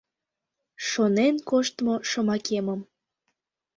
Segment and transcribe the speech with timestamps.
[0.87, 2.81] Шонен коштмо шомакемым